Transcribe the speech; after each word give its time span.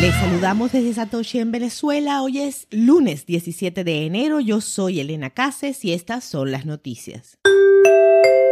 Les 0.00 0.14
saludamos 0.14 0.70
desde 0.70 0.94
Satoshi 0.94 1.40
en 1.40 1.50
Venezuela. 1.50 2.22
Hoy 2.22 2.38
es 2.38 2.68
lunes 2.70 3.26
17 3.26 3.82
de 3.82 4.06
enero. 4.06 4.38
Yo 4.38 4.60
soy 4.60 5.00
Elena 5.00 5.30
Cases 5.30 5.84
y 5.84 5.92
estas 5.92 6.22
son 6.22 6.52
las 6.52 6.66
noticias. 6.66 7.36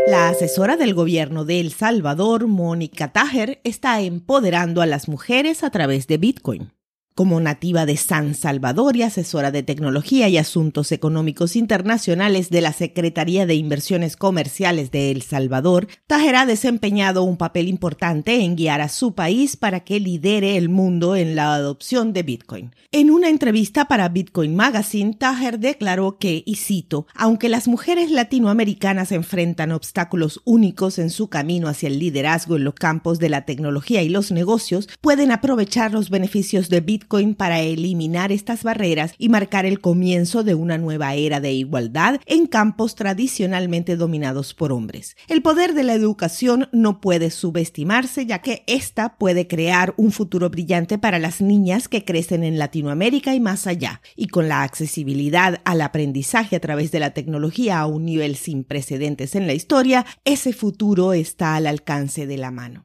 La 0.08 0.28
asesora 0.28 0.76
del 0.76 0.92
gobierno 0.92 1.44
de 1.44 1.60
El 1.60 1.70
Salvador, 1.70 2.48
Mónica 2.48 3.12
Tajer, 3.12 3.60
está 3.62 4.00
empoderando 4.00 4.82
a 4.82 4.86
las 4.86 5.08
mujeres 5.08 5.62
a 5.62 5.70
través 5.70 6.08
de 6.08 6.18
Bitcoin. 6.18 6.72
Como 7.16 7.40
nativa 7.40 7.86
de 7.86 7.96
San 7.96 8.34
Salvador 8.34 8.94
y 8.94 9.02
asesora 9.02 9.50
de 9.50 9.62
tecnología 9.62 10.28
y 10.28 10.36
asuntos 10.36 10.92
económicos 10.92 11.56
internacionales 11.56 12.50
de 12.50 12.60
la 12.60 12.74
Secretaría 12.74 13.46
de 13.46 13.54
Inversiones 13.54 14.18
Comerciales 14.18 14.90
de 14.90 15.12
El 15.12 15.22
Salvador, 15.22 15.88
Tajer 16.06 16.36
ha 16.36 16.44
desempeñado 16.44 17.22
un 17.22 17.38
papel 17.38 17.68
importante 17.68 18.42
en 18.42 18.54
guiar 18.54 18.82
a 18.82 18.90
su 18.90 19.14
país 19.14 19.56
para 19.56 19.80
que 19.80 19.98
lidere 19.98 20.58
el 20.58 20.68
mundo 20.68 21.16
en 21.16 21.36
la 21.36 21.54
adopción 21.54 22.12
de 22.12 22.22
Bitcoin. 22.22 22.74
En 22.92 23.10
una 23.10 23.30
entrevista 23.30 23.88
para 23.88 24.10
Bitcoin 24.10 24.54
Magazine, 24.54 25.14
Tajer 25.14 25.58
declaró 25.58 26.18
que, 26.18 26.42
y 26.44 26.56
cito, 26.56 27.06
aunque 27.14 27.48
las 27.48 27.66
mujeres 27.66 28.10
latinoamericanas 28.10 29.10
enfrentan 29.10 29.72
obstáculos 29.72 30.42
únicos 30.44 30.98
en 30.98 31.08
su 31.08 31.28
camino 31.28 31.68
hacia 31.68 31.86
el 31.86 31.98
liderazgo 31.98 32.56
en 32.56 32.64
los 32.64 32.74
campos 32.74 33.18
de 33.18 33.30
la 33.30 33.46
tecnología 33.46 34.02
y 34.02 34.10
los 34.10 34.32
negocios, 34.32 34.90
pueden 35.00 35.32
aprovechar 35.32 35.94
los 35.94 36.10
beneficios 36.10 36.68
de 36.68 36.82
Bitcoin 36.82 37.05
para 37.36 37.60
eliminar 37.60 38.32
estas 38.32 38.62
barreras 38.62 39.14
y 39.16 39.28
marcar 39.28 39.64
el 39.64 39.80
comienzo 39.80 40.42
de 40.42 40.54
una 40.54 40.76
nueva 40.76 41.14
era 41.14 41.40
de 41.40 41.52
igualdad 41.52 42.20
en 42.26 42.46
campos 42.46 42.94
tradicionalmente 42.94 43.96
dominados 43.96 44.54
por 44.54 44.72
hombres. 44.72 45.16
El 45.28 45.42
poder 45.42 45.74
de 45.74 45.84
la 45.84 45.94
educación 45.94 46.68
no 46.72 47.00
puede 47.00 47.30
subestimarse 47.30 48.26
ya 48.26 48.40
que 48.40 48.64
ésta 48.66 49.16
puede 49.18 49.46
crear 49.46 49.94
un 49.96 50.12
futuro 50.12 50.50
brillante 50.50 50.98
para 50.98 51.18
las 51.18 51.40
niñas 51.40 51.88
que 51.88 52.04
crecen 52.04 52.44
en 52.44 52.58
Latinoamérica 52.58 53.34
y 53.34 53.40
más 53.40 53.66
allá, 53.66 54.00
y 54.16 54.28
con 54.28 54.48
la 54.48 54.62
accesibilidad 54.62 55.60
al 55.64 55.80
aprendizaje 55.80 56.56
a 56.56 56.60
través 56.60 56.90
de 56.90 57.00
la 57.00 57.10
tecnología 57.10 57.80
a 57.80 57.86
un 57.86 58.04
nivel 58.04 58.36
sin 58.36 58.64
precedentes 58.64 59.34
en 59.34 59.46
la 59.46 59.54
historia, 59.54 60.04
ese 60.24 60.52
futuro 60.52 61.12
está 61.12 61.56
al 61.56 61.66
alcance 61.66 62.26
de 62.26 62.36
la 62.36 62.50
mano. 62.50 62.82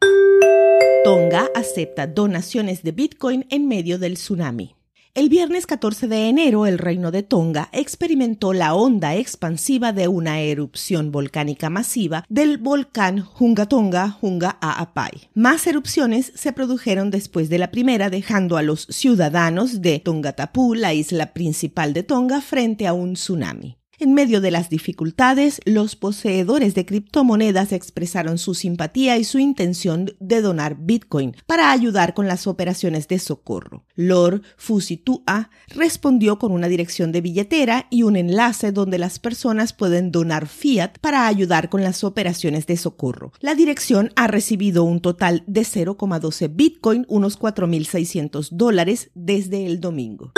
Tonga 1.03 1.49
acepta 1.55 2.05
donaciones 2.05 2.83
de 2.83 2.91
Bitcoin 2.91 3.47
en 3.49 3.67
medio 3.67 3.97
del 3.97 4.13
tsunami. 4.13 4.75
El 5.15 5.29
viernes 5.29 5.65
14 5.65 6.07
de 6.07 6.29
enero, 6.29 6.67
el 6.67 6.77
reino 6.77 7.09
de 7.09 7.23
Tonga 7.23 7.69
experimentó 7.71 8.53
la 8.53 8.75
onda 8.75 9.15
expansiva 9.15 9.93
de 9.93 10.07
una 10.07 10.41
erupción 10.41 11.11
volcánica 11.11 11.71
masiva 11.71 12.23
del 12.29 12.59
volcán 12.59 13.25
Hunga 13.39 13.67
Hunga 14.21 14.59
Aapai. 14.61 15.29
Más 15.33 15.65
erupciones 15.65 16.31
se 16.35 16.53
produjeron 16.53 17.09
después 17.09 17.49
de 17.49 17.57
la 17.57 17.71
primera, 17.71 18.11
dejando 18.11 18.55
a 18.57 18.61
los 18.61 18.85
ciudadanos 18.91 19.81
de 19.81 19.97
Tongatapu, 19.97 20.75
la 20.75 20.93
isla 20.93 21.33
principal 21.33 21.93
de 21.93 22.03
Tonga, 22.03 22.41
frente 22.41 22.85
a 22.85 22.93
un 22.93 23.15
tsunami. 23.15 23.80
En 24.01 24.15
medio 24.15 24.41
de 24.41 24.49
las 24.49 24.71
dificultades, 24.71 25.61
los 25.63 25.95
poseedores 25.95 26.73
de 26.73 26.87
criptomonedas 26.87 27.71
expresaron 27.71 28.39
su 28.39 28.55
simpatía 28.55 29.19
y 29.19 29.23
su 29.23 29.37
intención 29.37 30.15
de 30.19 30.41
donar 30.41 30.75
Bitcoin 30.79 31.35
para 31.45 31.71
ayudar 31.71 32.15
con 32.15 32.27
las 32.27 32.47
operaciones 32.47 33.07
de 33.07 33.19
socorro. 33.19 33.85
Lord 33.93 34.41
Fusitua 34.57 35.51
respondió 35.67 36.39
con 36.39 36.51
una 36.51 36.67
dirección 36.67 37.11
de 37.11 37.21
billetera 37.21 37.85
y 37.91 38.01
un 38.01 38.15
enlace 38.15 38.71
donde 38.71 38.97
las 38.97 39.19
personas 39.19 39.71
pueden 39.71 40.11
donar 40.11 40.47
fiat 40.47 40.97
para 40.99 41.27
ayudar 41.27 41.69
con 41.69 41.83
las 41.83 42.03
operaciones 42.03 42.65
de 42.65 42.77
socorro. 42.77 43.33
La 43.39 43.53
dirección 43.53 44.13
ha 44.15 44.25
recibido 44.25 44.83
un 44.83 45.01
total 45.01 45.43
de 45.45 45.61
0,12 45.61 46.49
Bitcoin, 46.51 47.05
unos 47.07 47.39
4.600 47.39 48.49
dólares, 48.49 49.11
desde 49.13 49.67
el 49.67 49.79
domingo. 49.79 50.31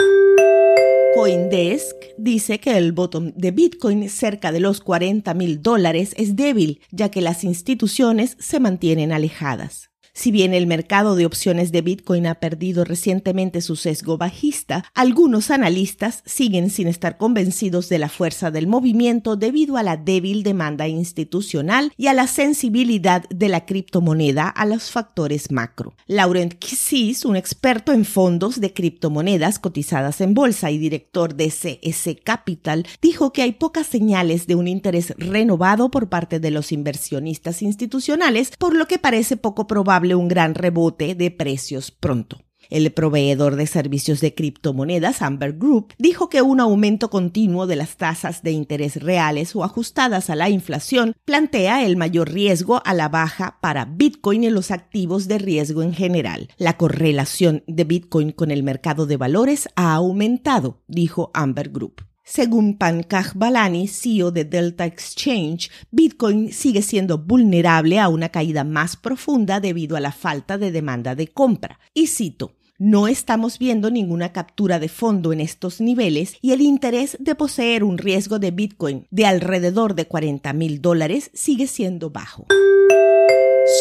Coindesk 1.14 1.96
dice 2.18 2.60
que 2.60 2.76
el 2.76 2.92
bottom 2.92 3.34
de 3.36 3.52
Bitcoin 3.52 4.10
cerca 4.10 4.52
de 4.52 4.60
los 4.60 4.82
40 4.82 5.32
mil 5.36 5.62
dólares 5.62 6.16
es 6.18 6.36
débil, 6.36 6.82
ya 6.90 7.12
que 7.12 7.22
las 7.22 7.44
instituciones 7.44 8.36
se 8.40 8.60
mantienen 8.60 9.12
alejadas. 9.12 9.93
Si 10.16 10.30
bien 10.30 10.54
el 10.54 10.68
mercado 10.68 11.16
de 11.16 11.26
opciones 11.26 11.72
de 11.72 11.82
Bitcoin 11.82 12.28
ha 12.28 12.36
perdido 12.36 12.86
recientemente 12.86 13.62
su 13.62 13.76
sesgo 13.76 14.20
bajista, 14.20 14.86
algunos 14.94 15.50
analistas 15.50 16.22
siguen 16.24 16.70
sin 16.70 16.88
estar 16.88 17.18
convencidos 17.18 17.90
de 17.90 17.98
la 17.98 18.10
fuerza 18.10 18.52
del 18.52 18.68
movimiento 18.68 19.36
debido 19.38 19.76
a 19.76 19.82
la 19.82 19.98
débil 19.98 20.44
demanda 20.44 20.88
institucional 20.88 21.92
y 21.98 22.08
a 22.08 22.14
la 22.14 22.28
sensibilidad 22.28 23.28
de 23.30 23.50
la 23.50 23.66
criptomoneda 23.66 24.50
a 24.50 24.68
los 24.68 24.92
factores 24.92 25.52
macro. 25.52 25.96
Laurent 26.06 26.54
Kissis, 26.54 27.26
un 27.26 27.36
experto 27.36 27.92
en 27.92 28.06
fondos 28.06 28.62
de 28.62 28.72
criptomonedas 28.72 29.58
cotizadas 29.58 30.22
en 30.22 30.36
bolsa 30.36 30.70
y 30.70 30.78
director 30.78 31.34
de 31.34 31.50
CS 31.50 32.18
Capital, 32.24 32.86
dijo 33.02 33.34
que 33.34 33.42
hay 33.42 33.54
pocas 33.54 33.88
señales 33.88 34.46
de 34.46 34.54
un 34.54 34.68
interés 34.68 35.16
renovado 35.18 35.90
por 35.90 36.08
parte 36.10 36.40
de 36.40 36.52
los 36.52 36.72
inversionistas 36.72 37.64
institucionales, 37.64 38.52
por 38.60 38.76
lo 38.76 38.86
que 38.86 39.00
parece 39.00 39.38
poco 39.38 39.66
probable 39.66 40.03
un 40.16 40.28
gran 40.28 40.56
rebote 40.56 41.16
de 41.16 41.32
precios 41.32 41.92
pronto. 41.92 42.44
El 42.70 42.92
proveedor 42.92 43.56
de 43.56 43.68
servicios 43.68 44.22
de 44.22 44.34
criptomonedas 44.34 45.22
Amber 45.22 45.54
Group 45.54 45.94
dijo 45.98 46.30
que 46.30 46.42
un 46.42 46.60
aumento 46.60 47.10
continuo 47.10 47.68
de 47.68 47.76
las 47.76 47.98
tasas 47.98 48.42
de 48.42 48.52
interés 48.52 49.02
reales 49.02 49.56
o 49.56 49.64
ajustadas 49.64 50.30
a 50.30 50.36
la 50.36 50.50
inflación 50.50 51.14
plantea 51.26 51.86
el 51.86 51.98
mayor 51.98 52.32
riesgo 52.32 52.82
a 52.86 52.94
la 52.94 53.10
baja 53.10 53.60
para 53.62 53.86
Bitcoin 53.86 54.44
y 54.44 54.50
los 54.50 54.72
activos 54.72 55.28
de 55.28 55.38
riesgo 55.38 55.84
en 55.84 55.94
general. 55.94 56.50
La 56.58 56.78
correlación 56.78 57.64
de 57.68 57.84
Bitcoin 57.84 58.32
con 58.32 58.52
el 58.52 58.64
mercado 58.64 59.06
de 59.06 59.18
valores 59.18 59.70
ha 59.76 59.94
aumentado, 59.94 60.82
dijo 60.88 61.32
Amber 61.34 61.70
Group. 61.70 62.13
Según 62.26 62.78
Pankaj 62.78 63.34
Balani, 63.36 63.88
CEO 63.88 64.32
de 64.32 64.46
Delta 64.46 64.86
Exchange, 64.86 65.70
Bitcoin 65.92 66.54
sigue 66.54 66.82
siendo 66.82 67.18
vulnerable 67.18 68.00
a 68.00 68.08
una 68.08 68.30
caída 68.30 68.64
más 68.64 68.96
profunda 68.96 69.60
debido 69.60 69.98
a 69.98 70.00
la 70.00 70.14
falta 70.14 70.58
de 70.58 70.72
demanda 70.72 71.16
de 71.16 71.28
compra. 71.28 71.80
Y 71.94 72.08
cito, 72.08 72.56
no 72.80 73.10
estamos 73.10 73.60
viendo 73.60 73.92
ninguna 73.92 74.32
captura 74.32 74.80
de 74.80 74.88
fondo 74.88 75.34
en 75.34 75.42
estos 75.42 75.82
niveles 75.82 76.38
y 76.42 76.54
el 76.54 76.62
interés 76.62 77.18
de 77.20 77.36
poseer 77.36 77.84
un 77.84 77.98
riesgo 77.98 78.40
de 78.40 78.52
Bitcoin 78.52 79.06
de 79.12 79.26
alrededor 79.26 79.94
de 79.94 80.08
40 80.08 80.54
mil 80.54 80.82
dólares 80.82 81.30
sigue 81.34 81.68
siendo 81.68 82.10
bajo. 82.10 82.48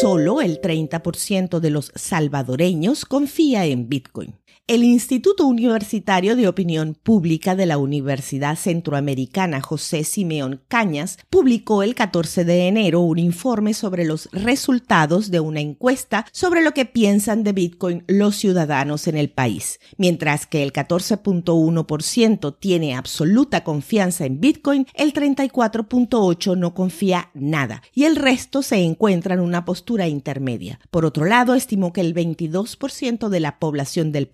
Solo 0.01 0.41
el 0.41 0.59
30% 0.59 1.59
de 1.59 1.69
los 1.69 1.91
salvadoreños 1.95 3.05
confía 3.05 3.65
en 3.65 3.87
Bitcoin. 3.87 4.35
El 4.65 4.85
Instituto 4.85 5.45
Universitario 5.45 6.37
de 6.37 6.47
Opinión 6.47 6.95
Pública 6.95 7.53
de 7.53 7.65
la 7.65 7.77
Universidad 7.77 8.55
Centroamericana 8.55 9.59
José 9.59 10.05
Simeón 10.05 10.61
Cañas 10.69 11.17
publicó 11.29 11.83
el 11.83 11.95
14 11.95 12.45
de 12.45 12.69
enero 12.69 13.01
un 13.01 13.19
informe 13.19 13.73
sobre 13.73 14.05
los 14.05 14.29
resultados 14.31 15.31
de 15.31 15.41
una 15.41 15.59
encuesta 15.59 16.25
sobre 16.31 16.63
lo 16.63 16.71
que 16.71 16.85
piensan 16.85 17.43
de 17.43 17.51
Bitcoin 17.51 18.05
los 18.07 18.37
ciudadanos 18.37 19.09
en 19.09 19.17
el 19.17 19.29
país. 19.29 19.81
Mientras 19.97 20.45
que 20.45 20.63
el 20.63 20.71
14.1% 20.71 22.55
tiene 22.57 22.95
absoluta 22.95 23.65
confianza 23.65 24.25
en 24.25 24.39
Bitcoin, 24.39 24.87
el 24.93 25.11
34.8% 25.11 26.57
no 26.57 26.73
confía 26.73 27.31
nada 27.33 27.83
y 27.93 28.05
el 28.05 28.15
resto 28.15 28.61
se 28.61 28.77
encuentra 28.77 29.33
en 29.33 29.41
una 29.41 29.65
postura 29.65 30.07
intermedia. 30.07 30.79
Por 30.89 31.03
otro 31.03 31.25
lado, 31.25 31.53
estimó 31.53 31.91
que 31.91 31.99
el 31.99 32.15
22% 32.15 33.27
de 33.27 33.39
la 33.41 33.59
población 33.59 34.13
del 34.13 34.29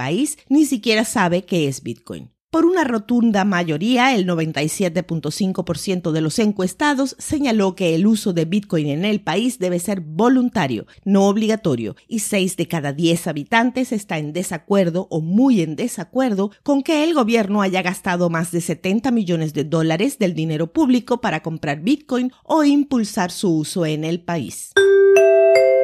ni 0.50 0.66
siquiera 0.66 1.06
sabe 1.06 1.46
qué 1.46 1.68
es 1.68 1.82
Bitcoin. 1.82 2.32
Por 2.52 2.66
una 2.66 2.84
rotunda 2.84 3.46
mayoría, 3.46 4.16
el 4.16 4.26
97.5% 4.26 6.12
de 6.12 6.22
los 6.22 6.40
encuestados 6.40 7.16
señaló 7.20 7.76
que 7.76 7.94
el 7.94 8.08
uso 8.08 8.34
de 8.34 8.46
Bitcoin 8.46 8.88
en 8.88 9.06
el 9.06 9.22
país 9.22 9.60
debe 9.60 9.78
ser 9.78 10.02
voluntario, 10.02 10.88
no 11.06 11.28
obligatorio, 11.28 11.96
y 12.08 12.20
6 12.20 12.58
de 12.58 12.68
cada 12.68 12.92
10 12.92 13.28
habitantes 13.28 13.92
está 13.92 14.18
en 14.18 14.34
desacuerdo 14.34 15.08
o 15.12 15.22
muy 15.22 15.62
en 15.62 15.76
desacuerdo 15.76 16.50
con 16.64 16.82
que 16.82 17.04
el 17.04 17.14
gobierno 17.14 17.62
haya 17.62 17.84
gastado 17.84 18.32
más 18.32 18.52
de 18.52 18.62
70 18.62 19.12
millones 19.12 19.54
de 19.54 19.66
dólares 19.66 20.18
del 20.18 20.34
dinero 20.34 20.74
público 20.74 21.22
para 21.22 21.44
comprar 21.44 21.82
Bitcoin 21.82 22.32
o 22.44 22.64
impulsar 22.64 23.30
su 23.30 23.58
uso 23.58 23.86
en 23.86 24.04
el 24.04 24.22
país. 24.22 24.72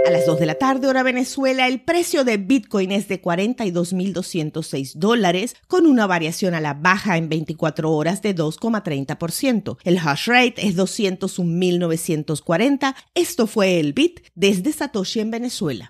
A 0.05 0.11
las 0.11 0.25
2 0.27 0.39
de 0.39 0.45
la 0.45 0.55
tarde, 0.55 0.87
hora 0.87 1.01
Venezuela, 1.01 1.67
el 1.67 1.81
precio 1.81 2.23
de 2.23 2.37
Bitcoin 2.37 2.91
es 2.91 3.07
de 3.07 3.19
42.206 3.19 4.93
dólares, 4.93 5.55
con 5.67 5.87
una 5.87 6.05
variación 6.05 6.53
a 6.53 6.61
la 6.61 6.75
baja 6.75 7.17
en 7.17 7.27
24 7.27 7.91
horas 7.91 8.21
de 8.21 8.35
2,30%. 8.35 9.77
El 9.83 9.97
hash 9.97 10.27
rate 10.27 10.67
es 10.67 10.77
201.940. 10.77 12.93
Esto 13.15 13.47
fue 13.47 13.79
el 13.79 13.93
Bit 13.93 14.27
desde 14.35 14.73
Satoshi 14.73 15.21
en 15.21 15.31
Venezuela. 15.31 15.89